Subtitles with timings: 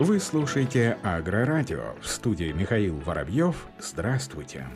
[0.00, 1.94] Вы слушаете Агрорадио.
[2.00, 3.66] В студии Михаил Воробьев.
[3.78, 4.66] Здравствуйте.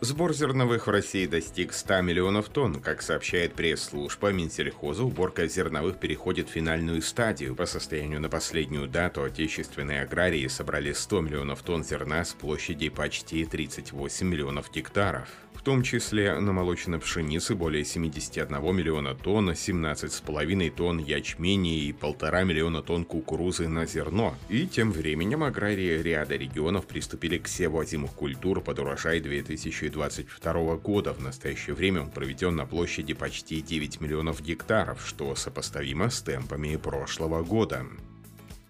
[0.00, 2.80] Сбор зерновых в России достиг 100 миллионов тонн.
[2.80, 7.56] Как сообщает пресс-служба Минсельхоза, уборка зерновых переходит в финальную стадию.
[7.56, 13.44] По состоянию на последнюю дату отечественные аграрии собрали 100 миллионов тонн зерна с площади почти
[13.44, 15.28] 38 миллионов гектаров.
[15.64, 22.82] Том числе на молочной пшенице более 71 миллиона тонн, 17,5 тонн ячмени и полтора миллиона
[22.82, 24.34] тонн кукурузы на зерно.
[24.50, 30.76] И тем временем аграрии ряда регионов приступили к севу озимых культур под урожай 2020 2022
[30.76, 31.12] года.
[31.12, 36.76] В настоящее время он проведен на площади почти 9 миллионов гектаров, что сопоставимо с темпами
[36.76, 37.86] прошлого года.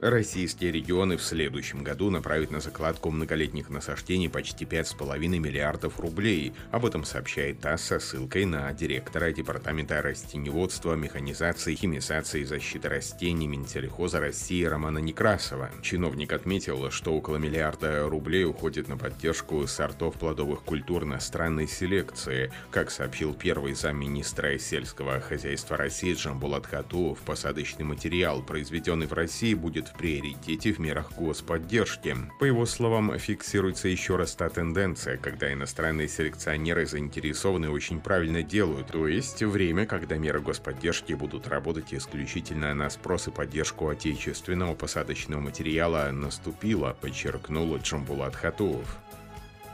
[0.05, 6.53] Российские регионы в следующем году направят на закладку многолетних насаждений почти 5,5 миллиардов рублей.
[6.73, 13.49] Об этом сообщает ТАСС со ссылкой на директора Департамента растеневодства, механизации, химизации и защиты растений
[13.49, 15.71] Минсельхоза России Романа Некрасова.
[15.81, 22.53] Чиновник отметил, что около миллиарда рублей уходит на поддержку сортов плодовых культур иностранной селекции.
[22.71, 29.94] Как сообщил первый замминистра сельского хозяйства России Джамбулат Хатуов, посадочный материал, произведенный в России, будет
[29.99, 32.17] приоритете в мерах господдержки.
[32.39, 38.89] По его словам, фиксируется еще раз та тенденция, когда иностранные селекционеры заинтересованы очень правильно делают,
[38.89, 45.41] то есть время, когда меры господдержки будут работать исключительно на спрос и поддержку отечественного посадочного
[45.41, 48.99] материала наступило, подчеркнул Джамбулат Хатуов.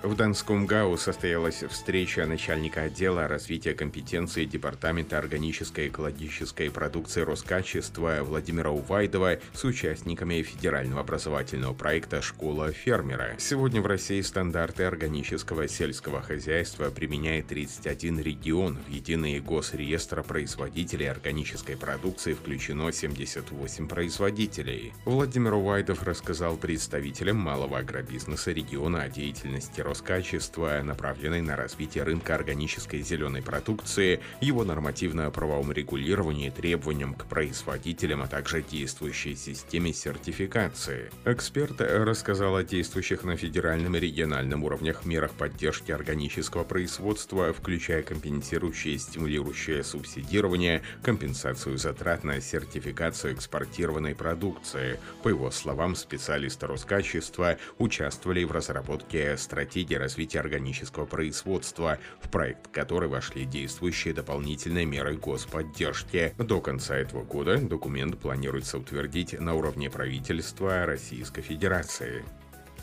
[0.03, 8.71] В Донском ГАУ состоялась встреча начальника отдела развития компетенции Департамента органической экологической продукции Роскачества Владимира
[8.71, 13.35] Увайдова с участниками федерального образовательного проекта «Школа фермера».
[13.37, 18.79] Сегодня в России стандарты органического сельского хозяйства применяет 31 регион.
[18.89, 24.95] В единый госреестр производителей органической продукции включено 78 производителей.
[25.05, 33.03] Владимир Увайдов рассказал представителям малого агробизнеса региона о деятельности Роскачества, направленной на развитие рынка органической
[33.03, 41.11] зеленой продукции, его нормативно-правовом регулировании, требованиям к производителям, а также действующей системе сертификации.
[41.25, 48.95] Эксперт рассказал о действующих на федеральном и региональном уровнях мерах поддержки органического производства, включая компенсирующее
[48.95, 55.01] и стимулирующее субсидирование, компенсацию затрат на сертификацию экспортированной продукции.
[55.25, 62.69] По его словам, специалисты Роскачества участвовали в разработке стратегии стратегия развития органического производства, в проект
[62.69, 66.35] которой вошли действующие дополнительные меры господдержки.
[66.37, 72.25] До конца этого года документ планируется утвердить на уровне правительства Российской Федерации.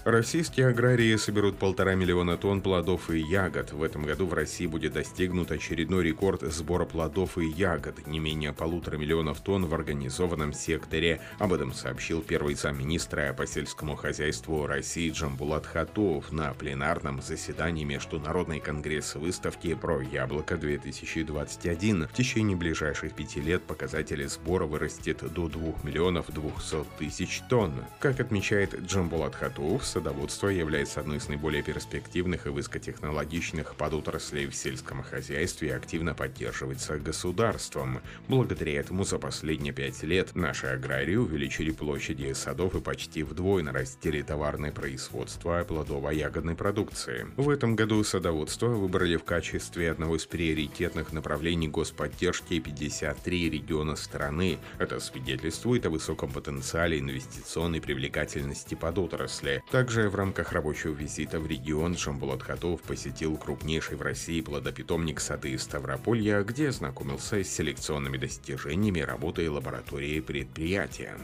[0.09, 3.73] Российские аграрии соберут полтора миллиона тонн плодов и ягод.
[3.73, 8.53] В этом году в России будет достигнут очередной рекорд сбора плодов и ягод, не менее
[8.53, 11.19] полутора миллионов тонн в организованном секторе.
[11.39, 18.61] Об этом сообщил первый замминистра по сельскому хозяйству России Джамбулат Хатов на пленарном заседании Международной
[18.61, 22.07] конгресса выставки про яблоко-2021.
[22.07, 27.73] В течение ближайших пяти лет показатели сбора вырастет до 2 миллионов 200 тысяч тонн.
[27.99, 35.01] Как отмечает Джамбулат Хатов, садоводство является одной из наиболее перспективных и высокотехнологичных подотраслей в сельском
[35.01, 38.01] хозяйстве и активно поддерживается государством.
[38.27, 44.21] Благодаря этому за последние пять лет наши аграрии увеличили площади садов и почти вдвое нарастили
[44.21, 47.25] товарное производство плодово-ягодной продукции.
[47.35, 54.59] В этом году садоводство выбрали в качестве одного из приоритетных направлений господдержки 53 региона страны.
[54.77, 59.63] Это свидетельствует о высоком потенциале инвестиционной привлекательности подотрасли.
[59.77, 65.55] Также в рамках рабочего визита в регион Жамбулат Хатов посетил крупнейший в России плодопитомник сады
[65.59, 71.15] Ставрополья, где ознакомился с селекционными достижениями работы лаборатории предприятия.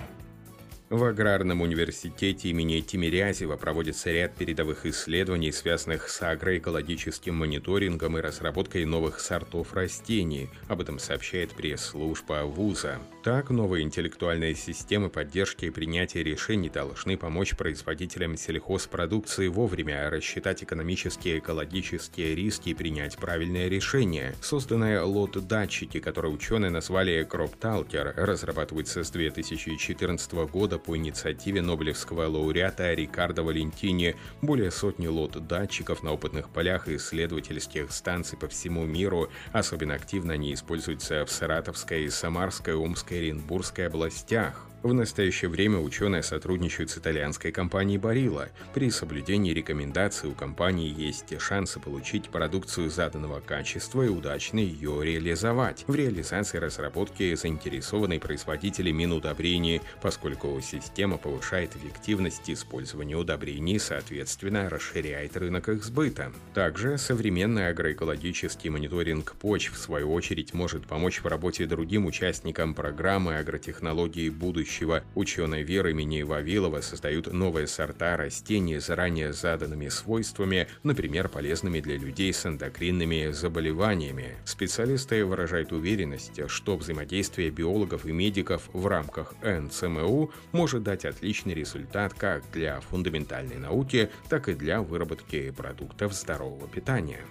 [0.93, 8.85] В Аграрном университете имени Тимирязева проводится ряд передовых исследований, связанных с агроэкологическим мониторингом и разработкой
[8.85, 10.51] новых сортов растений.
[10.67, 12.99] Об этом сообщает пресс-служба вуза.
[13.23, 21.37] Так, новые интеллектуальные системы поддержки и принятия решений должны помочь производителям сельхозпродукции вовремя рассчитать экономические
[21.37, 24.35] и экологические риски и принять правильное решение.
[24.41, 33.43] Созданные лот-датчики, которые ученые назвали Кропталкер, разрабатываются с 2014 года по инициативе Нобелевского лауреата Рикардо
[33.43, 39.29] Валентини более сотни лот датчиков на опытных полях и исследовательских станций по всему миру.
[39.51, 44.67] Особенно активно они используются в Саратовской, Самарской, Омской Оренбургской областях.
[44.83, 48.49] В настоящее время ученые сотрудничают с итальянской компанией Барилла.
[48.73, 55.85] При соблюдении рекомендаций у компании есть шансы получить продукцию заданного качества и удачно ее реализовать.
[55.87, 65.37] В реализации разработки заинтересованы производители минудобрений, поскольку система повышает эффективность использования удобрений и, соответственно, расширяет
[65.37, 66.33] рынок их сбыта.
[66.53, 73.37] Также современный агроэкологический мониторинг почв, в свою очередь, может помочь в работе другим участникам программы
[73.37, 80.67] агротехнологии будущего будущего ученые Веры имени Вавилова создают новые сорта растений с заранее заданными свойствами,
[80.81, 84.35] например, полезными для людей с эндокринными заболеваниями.
[84.45, 92.15] Специалисты выражают уверенность, что взаимодействие биологов и медиков в рамках НЦМУ может дать отличный результат
[92.15, 97.21] как для фундаментальной науки, так и для выработки продуктов здорового питания.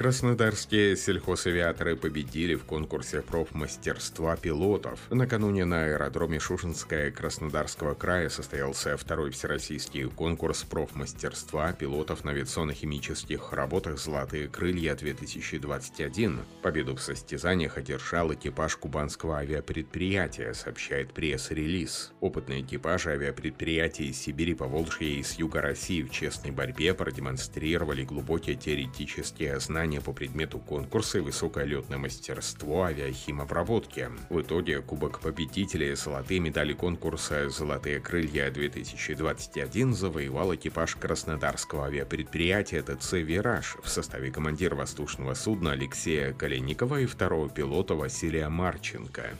[0.00, 4.98] Краснодарские сельхозавиаторы победили в конкурсе профмастерства пилотов.
[5.10, 14.00] Накануне на аэродроме Шушинская Краснодарского края состоялся второй всероссийский конкурс профмастерства пилотов на авиационно-химических работах
[14.00, 16.38] «Золотые крылья-2021».
[16.62, 22.12] Победу в состязаниях одержал экипаж кубанского авиапредприятия, сообщает пресс-релиз.
[22.20, 28.56] Опытные экипажи авиапредприятий из Сибири, Поволжья и с юга России в честной борьбе продемонстрировали глубокие
[28.56, 34.08] теоретические знания знания по предмету конкурса и высокое летное мастерство авиахимобработки.
[34.28, 43.76] В итоге Кубок победителей золотые медали конкурса «Золотые крылья-2021» завоевал экипаж краснодарского авиапредприятия ТЦ «Вираж»
[43.82, 49.30] в составе командира воздушного судна Алексея Калиникова и второго пилота Василия Марченко.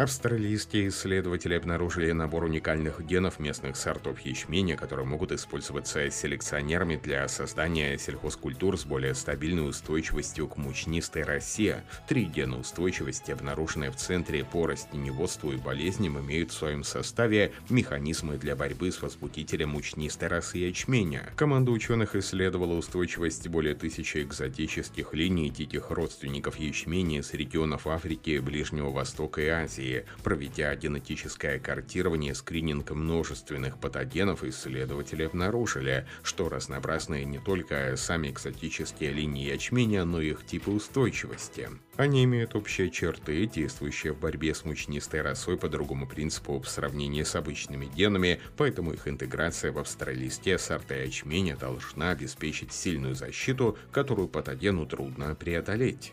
[0.00, 7.98] Австралийские исследователи обнаружили набор уникальных генов местных сортов ячменя, которые могут использоваться селекционерами для создания
[7.98, 11.84] сельхозкультур с более стабильной устойчивостью к мучнистой росе.
[12.08, 18.38] Три гена устойчивости, обнаруженные в Центре по растеневодству и болезням, имеют в своем составе механизмы
[18.38, 21.28] для борьбы с возбудителем мучнистой росы ячменя.
[21.36, 28.88] Команда ученых исследовала устойчивость более тысячи экзотических линий диких родственников ячменя с регионов Африки, Ближнего
[28.88, 29.89] Востока и Азии.
[29.90, 30.04] России.
[30.22, 39.52] Проведя генетическое картирование скрининг множественных патогенов, исследователи обнаружили, что разнообразные не только сами экзотические линии
[39.52, 41.68] ячменя, но и их типы устойчивости.
[41.96, 47.22] Они имеют общие черты, действующие в борьбе с мучнистой росой по другому принципу в сравнении
[47.22, 54.28] с обычными генами, поэтому их интеграция в австралийские сорта ячменя должна обеспечить сильную защиту, которую
[54.28, 56.12] патогену трудно преодолеть.